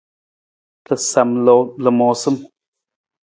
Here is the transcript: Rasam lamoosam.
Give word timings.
Rasam 0.89 1.29
lamoosam. 1.83 2.35